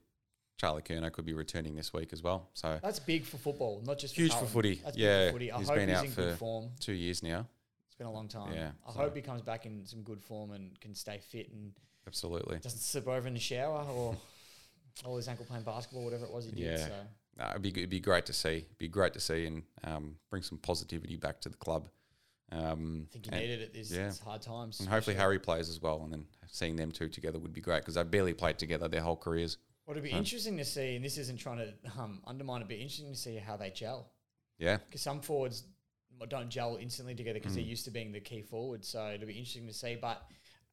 [0.58, 2.50] Charlie Curnow could be returning this week as well.
[2.54, 4.80] So That's big for football, not just for Huge for footy.
[4.84, 5.52] That's Yeah, big for footy.
[5.52, 6.70] I he's hope been he's out in for- good form.
[6.78, 7.48] two years now.
[7.86, 8.52] It's been a long time.
[8.54, 11.50] Yeah, I so- hope he comes back in some good form and can stay fit
[11.50, 11.72] and
[12.06, 12.58] Absolutely.
[12.58, 14.16] doesn't slip over in the shower or
[15.04, 16.60] all his ankle playing basketball, whatever it was he did.
[16.78, 16.86] Yeah.
[16.86, 16.92] So
[17.38, 18.66] No, it'd be it'd be great to see.
[18.78, 21.88] Be great to see and um, bring some positivity back to the club.
[22.52, 24.06] Um, I think you and, need it at these, yeah.
[24.06, 24.80] these hard times.
[24.80, 25.16] and hopefully.
[25.16, 28.02] Harry plays as well, and then seeing them two together would be great because they
[28.02, 29.58] barely played together their whole careers.
[29.86, 32.58] Well, it'd be interesting to see, and this isn't trying to um, undermine.
[32.58, 34.10] It'd be interesting to see how they gel
[34.58, 35.64] Yeah, because some forwards
[36.28, 37.56] don't gel instantly together because Mm.
[37.56, 38.84] they're used to being the key forward.
[38.84, 39.96] So it'll be interesting to see.
[40.00, 40.22] But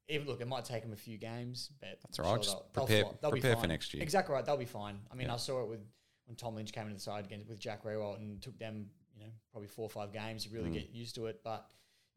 [0.08, 2.44] even look, it might take them a few games, but That's all right.
[2.44, 4.04] sure they'll- they'll prepare- they'll be prepare for next year.
[4.04, 4.46] Exactly right.
[4.46, 5.00] They'll be fine.
[5.12, 5.34] I mean, Yeah.
[5.34, 5.82] I saw it with
[6.26, 9.26] when Tom Lynch came into the side against with Jack Riewoldt and took them, you
[9.26, 10.46] know, probably four or five games.
[10.46, 10.74] You really Mm.
[10.74, 11.70] get used to it, but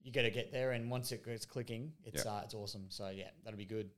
[0.02, 0.72] you got to get there.
[0.72, 2.32] And once it gets clicking, it's Yeah.
[2.36, 2.90] uh, it's awesome.
[2.90, 3.90] So yeah, that'll be good.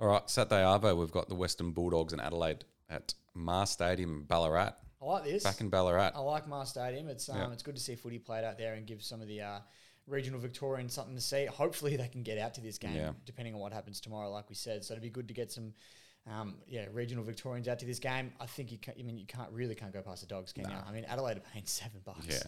[0.00, 4.72] All right, Saturday Arvo, we've got the Western Bulldogs in Adelaide at Mars Stadium, Ballarat.
[5.00, 5.44] I like this.
[5.44, 6.12] Back in Ballarat.
[6.14, 7.08] I like Mars Stadium.
[7.08, 7.52] It's um, Yeah.
[7.52, 9.60] it's good to see footy played out there and give some of the uh,
[10.06, 11.46] regional Victorians something to see.
[11.46, 13.12] Hopefully, they can get out to this game, Yeah.
[13.24, 14.30] depending on what happens tomorrow.
[14.30, 15.74] Like we said, so it'd be good to get some,
[16.30, 18.32] um, yeah, regional Victorians out to this game.
[18.40, 20.64] I think you can I mean, you can't really can't go past the dogs, can
[20.64, 20.76] you?
[20.86, 22.26] I mean, Adelaide are paying seven bucks.
[22.28, 22.42] Yeah.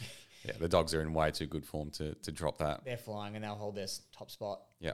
[0.44, 2.84] yeah, the Dogs are in way too good form to, to drop that.
[2.84, 4.60] they're flying and they'll hold their top spot.
[4.80, 4.92] Yeah.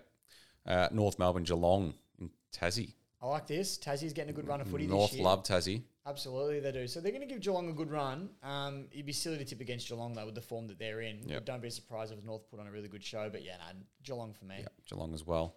[0.66, 2.94] Uh, North Melbourne, Geelong in Tassie.
[3.20, 3.78] I like this.
[3.78, 5.24] Tassie's getting a good run of footy North this year.
[5.24, 5.82] love Tassie.
[6.04, 6.88] Absolutely, they do.
[6.88, 8.30] So they're going to give Geelong a good run.
[8.42, 11.20] Um, it'd be silly to tip against Geelong though with the form that they're in.
[11.28, 11.44] Yep.
[11.44, 13.28] Don't be surprised if North put on a really good show.
[13.30, 14.56] But yeah, no, Geelong for me.
[14.58, 15.54] Yeah, Geelong as well.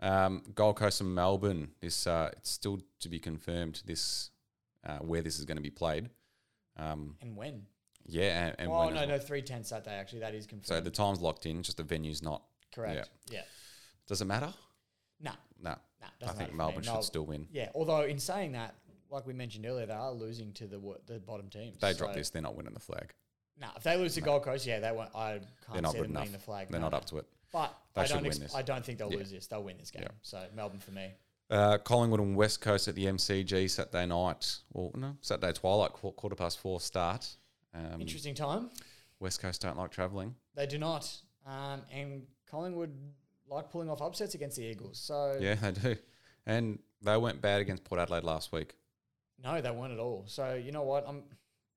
[0.00, 1.70] Um, Gold Coast and Melbourne.
[1.80, 3.82] This uh, it's still to be confirmed.
[3.84, 4.30] This
[4.86, 6.08] uh, where this is going to be played.
[6.76, 7.66] Um, And when?
[8.06, 9.96] yeah, and, and oh when no, no, three ten Saturday.
[9.96, 10.66] Actually, that is confirmed.
[10.66, 11.62] So the time's locked in.
[11.62, 12.42] Just the venue's not.
[12.74, 13.10] correct.
[13.28, 13.38] Yeah.
[13.38, 13.42] yeah.
[14.06, 14.52] Does it matter?
[15.20, 15.32] No,
[15.62, 15.70] No.
[16.00, 16.06] no.
[16.06, 16.54] I doesn't think.
[16.54, 17.48] Melbourne should still win.
[17.50, 17.70] Yeah.
[17.74, 18.76] Although in saying that,
[19.10, 21.74] like we mentioned earlier, they are losing to the wo- the bottom teams.
[21.74, 23.12] If they drop So- this, they're not winning the flag.
[23.60, 25.10] No, if they lose to Gold Coast, yeah, they won't.
[25.16, 25.40] I They're
[25.82, 26.20] can't see them enough.
[26.20, 26.68] winning the flag.
[26.68, 26.98] They're no, not no.
[26.98, 27.26] up to it.
[27.52, 28.26] But They I don't.
[28.26, 28.54] Ex-.
[28.54, 29.18] I don't think they'll Yeah.
[29.18, 29.46] lose this.
[29.46, 30.02] They'll win this game.
[30.02, 30.08] Yeah.
[30.22, 31.12] So Melbourne for me.
[31.50, 34.58] Uh, Collingwood and West Coast at the MCG Saturday night.
[34.72, 37.26] Well, no, Saturday twilight, qu- quarter past four start.
[37.72, 38.70] Um, Interesting time.
[39.18, 40.34] West Coast don't like travelling.
[40.54, 41.10] They do not.
[41.46, 42.94] Um, and Collingwood
[43.48, 44.98] like pulling off upsets against the Eagles.
[44.98, 45.96] So Yeah, they do.
[46.44, 48.74] And they went bad against Port Adelaide last week.
[49.42, 50.24] No, they weren't at all.
[50.26, 51.04] So you know what?
[51.08, 51.22] I'm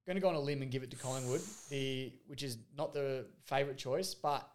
[0.05, 2.93] going to go on a limb and give it to Collingwood, the which is not
[2.93, 4.49] the favourite choice, but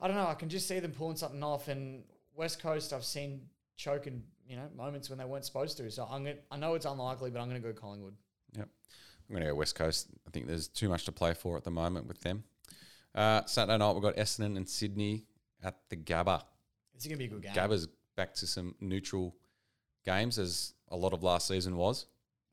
[0.00, 0.26] I don't know.
[0.26, 1.68] I can just see them pulling something off.
[1.68, 2.04] And
[2.34, 3.42] West Coast, I've seen
[3.76, 5.90] choke in you know moments when they weren't supposed to.
[5.90, 6.36] So I'm going.
[6.50, 8.14] I know it's unlikely, but I'm going to go Collingwood.
[8.56, 8.68] Yep.
[9.28, 10.08] I'm going to go West Coast.
[10.26, 12.44] I think there's too much to play for at the moment with them.
[13.14, 15.24] Uh, Saturday night, we've got Essendon and Sydney
[15.64, 16.42] at the Gabba.
[16.94, 17.52] It's it going to be a good game.
[17.52, 19.34] Gabba's back to some neutral
[20.04, 22.06] games, as a lot of last season was.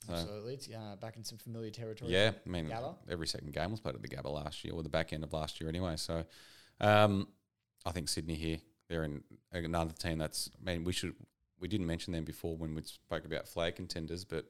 [0.07, 2.11] So, Absolutely, it's uh, back in some familiar territory.
[2.11, 2.95] yeah, I mean, Gabba.
[3.09, 5.31] every second game was played at the Gabba last year, or the back end of
[5.31, 5.95] last year anyway.
[5.95, 6.25] So,
[6.83, 7.27] um,
[7.85, 8.57] I think Sydney here,
[8.89, 10.49] they're in another team that's.
[10.59, 11.15] I mean, we should
[11.59, 14.45] we didn't mention them before when we spoke about flag contenders, but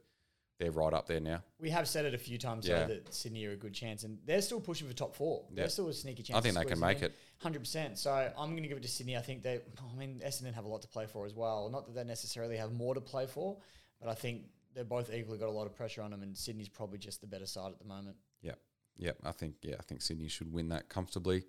[0.60, 1.44] they're right up there now.
[1.60, 2.80] We have said it a few times Yeah.
[2.86, 5.46] though, that Sydney are a good chance, and they're still pushing for top four.
[5.50, 5.56] Yeah.
[5.64, 6.38] They're still a sneaky chance.
[6.38, 7.06] I think they can make in.
[7.06, 7.16] it.
[7.40, 7.98] Hundred percent.
[7.98, 9.18] So I'm going to give it to Sydney.
[9.18, 9.56] I think they.
[9.94, 11.70] I mean, Essendon have a lot to play for as well.
[11.70, 13.58] Not that they necessarily have more to play for,
[14.00, 14.44] but I think
[14.74, 17.28] they're both equally got a lot of pressure on them, and Sydney's probably just the
[17.28, 18.16] better side at the moment.
[18.42, 18.58] Yep.
[18.98, 19.18] Yep.
[19.24, 21.44] I think yeah, I think Sydney should win that comfortably,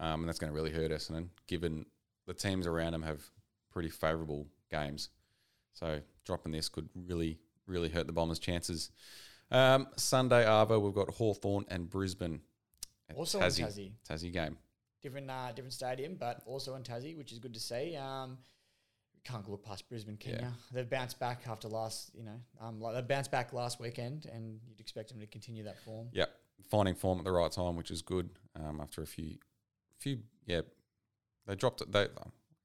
[0.00, 1.86] um, and that's going to really hurt Essendon, given
[2.26, 3.22] the teams around them have
[3.70, 5.10] pretty favourable games.
[5.72, 8.90] So dropping this could really, really hurt the Bombers' chances.
[9.50, 12.40] Um, Sunday Arvo, we've got Hawthorn and Brisbane.
[13.14, 13.92] Also in Tassie.
[14.08, 14.56] Tassie game.
[15.02, 17.96] Different, uh, different stadium, but also in Tassie, which is good to see.
[17.96, 18.38] Um,
[19.24, 20.48] can't look past Brisbane, can Yeah.
[20.48, 20.54] you?
[20.72, 24.60] They've bounced back after last, you know, um, like they bounced back last weekend, and
[24.66, 26.08] you'd expect them to continue that form.
[26.12, 26.30] Yep,
[26.70, 28.30] finding form at the right time, which is good.
[28.54, 29.38] Um, after a few,
[30.00, 30.62] few, yeah,
[31.46, 31.92] they dropped it.
[31.92, 32.08] They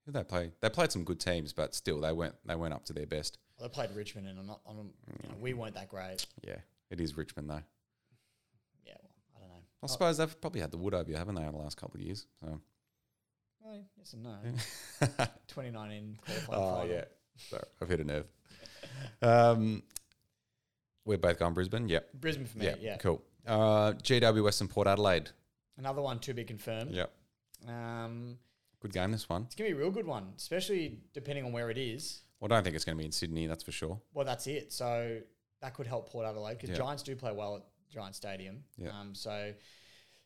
[0.05, 0.51] who they play?
[0.61, 3.37] They played some good teams, but still, they weren't they weren't up to their best.
[3.59, 6.25] Well, they played Richmond, and I'm not, I'm, you know, we weren't that great.
[6.45, 6.57] Yeah,
[6.89, 7.61] it is Richmond though.
[8.85, 9.63] Yeah, well, I don't know.
[9.83, 11.99] I suppose they've probably had the wood over you, haven't they, in the last couple
[11.99, 12.25] of years?
[12.41, 12.59] So
[13.67, 14.35] Oh, yes and no.
[15.47, 16.87] 2019 qualifying oh final.
[16.95, 17.03] yeah,
[17.49, 18.25] sorry, I've hit a nerve.
[19.21, 19.81] Um,
[21.05, 21.87] we're both going Brisbane.
[21.89, 22.09] Yep.
[22.19, 22.65] Brisbane for me.
[22.65, 22.75] Yeah.
[22.79, 22.97] Yeah.
[22.97, 23.23] Cool.
[23.47, 25.29] Uh, GW Western Port Adelaide.
[25.77, 26.91] Another one to be confirmed.
[26.91, 27.11] Yep.
[27.67, 28.38] Um,
[28.82, 29.12] Good game.
[29.12, 29.43] This one.
[29.43, 32.21] it's gonna be a real good one, especially depending on where it is.
[32.39, 33.47] Well, I don't think it's going to be in Sydney.
[33.47, 33.99] That's for sure.
[34.13, 34.71] Well, that's it.
[34.73, 35.19] So
[35.62, 36.75] that could help Port Adelaide because Yeah.
[36.78, 38.63] Giants do play well at Giant Stadium.
[38.78, 38.89] Yeah.
[38.89, 39.60] Um, so it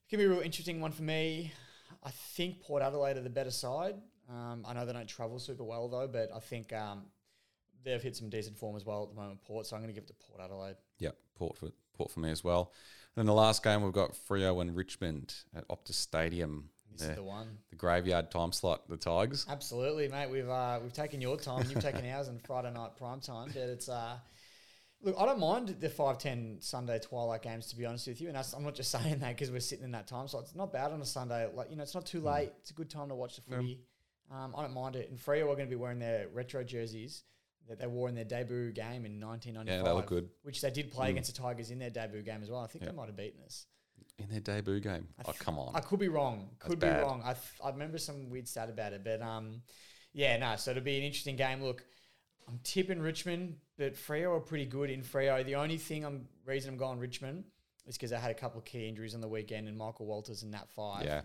[0.09, 1.53] could be a real interesting one for me.
[2.03, 3.95] I think Port Adelaide are the better side.
[4.27, 7.03] Um, I know they don't travel super well though, but I think um,
[7.83, 9.41] they've hit some decent form as well at the moment.
[9.45, 10.75] Port, so I'm going to give it to Port Adelaide.
[10.97, 11.15] Yep.
[11.35, 12.73] Port for Port for me as well.
[13.15, 16.69] And then the last game we've got Freo and Richmond at Optus Stadium.
[16.91, 17.57] This The, is the one.
[17.69, 18.87] the graveyard time slot.
[18.89, 19.45] The Tigers.
[19.49, 20.29] Absolutely, mate.
[20.29, 23.57] We've uh, we've taken your time, you've taken ours on Friday night prime time, but
[23.63, 24.17] it's uh,
[25.01, 28.27] look, I don't mind the five ten Sunday twilight games to be honest with you,
[28.27, 30.43] and that's, I'm not just saying that because we're sitting in that time slot.
[30.43, 32.51] It's not bad on a Sunday, like you know, it's not too late.
[32.59, 33.79] It's a good time to watch the footy.
[34.31, 35.09] Um, I don't mind it.
[35.09, 37.23] And Freo are going to be wearing their retro jerseys
[37.67, 39.67] that they wore in their debut game in 1995.
[39.67, 40.29] Yeah, they look good.
[40.43, 41.11] Which they did play Mm.
[41.11, 42.61] against the Tigers in their debut game as well.
[42.61, 42.91] I think Yeah.
[42.91, 43.65] they might have beaten us.
[44.19, 45.07] In their debut game.
[45.19, 45.75] I Oh, come on.
[45.75, 46.49] I could be wrong.
[46.59, 47.01] Could be bad.
[47.03, 47.21] wrong.
[47.23, 49.61] I, th- I remember some weird stat about it, but um,
[50.13, 50.55] yeah, no.
[50.55, 51.61] So it'll be an interesting game.
[51.63, 51.83] Look,
[52.47, 55.45] I'm tipping Richmond, but Freo are pretty good in Freo.
[55.45, 57.43] The only thing I'm reason I'm going Richmond
[57.85, 60.43] is because I had a couple of key injuries on the weekend, and Michael Walters
[60.43, 61.05] in that Five.
[61.05, 61.21] yeah.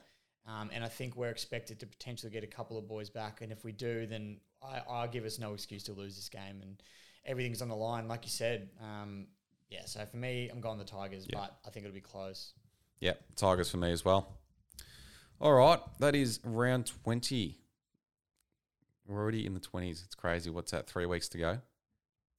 [0.46, 3.50] Um, and I think we're expected to potentially get a couple of boys back, and
[3.50, 6.82] if we do, then I, I give us no excuse to lose this game, and
[7.24, 8.68] everything's on the line, like you said.
[8.82, 9.26] Um,
[9.70, 9.86] yeah.
[9.86, 11.38] So for me, I'm going the Tigers, Yeah.
[11.40, 12.52] but I think it'll be close.
[13.04, 14.26] Yep, Tigers for me as well.
[15.38, 17.58] All right, that is round 20.
[19.06, 20.02] We're already in the 20s.
[20.06, 20.48] It's crazy.
[20.48, 20.86] What's that?
[20.86, 21.58] Three weeks to go?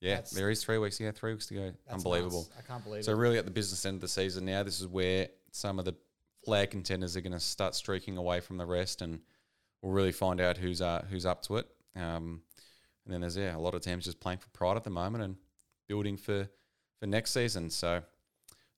[0.02, 1.00] Yeah, That's- there is three weeks.
[1.00, 1.66] Yeah, three weeks to go.
[1.86, 2.42] That's Unbelievable.
[2.50, 2.52] nuts.
[2.58, 3.16] I can't believe So, it.
[3.18, 5.94] really, at the business end of the season now, this is where some of the
[6.44, 9.22] flag contenders are going to start streaking away from the rest, and
[9.84, 11.68] we'll really find out who's uh, who's up to it.
[11.96, 12.42] Um,
[13.06, 15.24] and then there's yeah, a lot of teams just playing for pride at the moment
[15.24, 15.38] and
[15.88, 16.50] building for
[17.00, 17.70] for next season.
[17.70, 18.02] So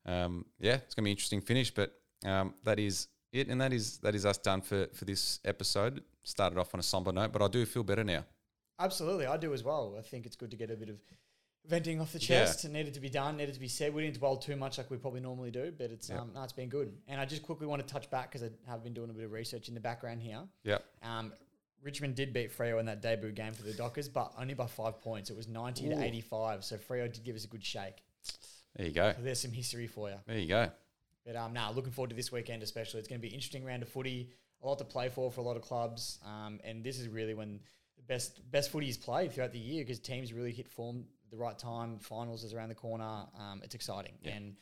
[0.08, 1.72] um, yeah, it's gonna be an interesting finish.
[1.72, 1.92] But
[2.24, 6.02] um, that is it, and that is that is us done for for this episode.
[6.24, 8.24] Started off on a somber note, but I do feel better now.
[8.80, 9.96] Absolutely, I do as well.
[9.98, 10.96] I think it's good to get a bit of
[11.66, 12.44] venting off the Yeah.
[12.44, 12.64] chest.
[12.64, 13.92] It needed to be done, needed to be said.
[13.92, 16.18] We didn't dwell too much like we probably normally do, but it's Yep.
[16.20, 16.96] um, no, it's been good.
[17.08, 19.24] And I just quickly want to touch back because I have been doing a bit
[19.24, 20.48] of research in the background here.
[20.64, 20.84] Yep.
[21.02, 21.32] Um,
[21.82, 25.00] Richmond did beat Freo in that debut game for the Dockers, but only by five
[25.00, 25.28] points.
[25.30, 25.90] It was ninety Ooh.
[25.94, 26.64] to eighty-five.
[26.64, 28.02] So Freo did give us a good shake.
[28.78, 29.12] There you go.
[29.16, 30.16] So there's some history for you.
[30.26, 30.70] There you go.
[31.26, 33.00] But um, nah, looking forward to this weekend especially.
[33.00, 34.30] It's going to be an interesting round of footy,
[34.62, 37.34] a lot to play for for a lot of clubs, um, and this is really
[37.34, 37.60] when
[37.96, 41.36] the best best footy is played throughout the year because teams really hit form the
[41.36, 41.98] right time.
[41.98, 43.26] Finals is around the corner.
[43.38, 44.36] Um, it's exciting, Yeah.
[44.36, 44.56] and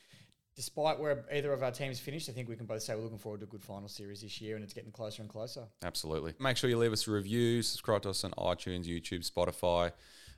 [0.57, 3.19] despite where either of our teams finished, I think we can both say we're looking
[3.19, 5.69] forward to a good final series this year, and it's getting closer and closer.
[5.85, 6.33] Absolutely.
[6.41, 9.93] Make sure you leave us a review, subscribe to us on iTunes, YouTube, Spotify.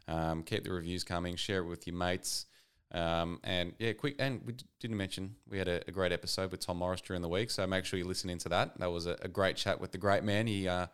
[0.09, 2.47] Um, keep the reviews coming, share it with your mates.
[2.93, 4.17] Um, and yeah, quick.
[4.19, 7.29] And we didn't mention we had a, a great episode with Tom Morris during the
[7.29, 8.79] week, so make sure you listen into that.
[8.79, 10.47] That was a, a great chat with the great man.
[10.47, 10.87] He uh,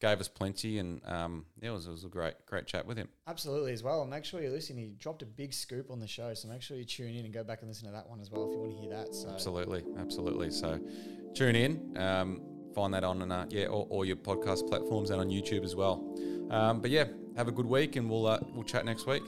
[0.00, 2.96] gave us plenty, and um, yeah, it was, it was a great great chat with
[2.96, 3.08] him.
[3.26, 4.00] Absolutely as well.
[4.00, 4.78] And make sure you listen.
[4.78, 7.34] He dropped a big scoop on the show, so make sure you tune in and
[7.34, 9.14] go back and listen to that one as well if you want to hear that.
[9.14, 10.50] So Absolutely, absolutely.
[10.50, 10.80] So
[11.34, 11.96] tune in.
[11.98, 12.42] Um,
[12.74, 16.02] find that on uh, yeah, all, all your podcast platforms and on YouTube as well.
[16.50, 17.04] Um, but yeah,
[17.36, 19.22] have a good week, and we'll uh, we'll chat next week.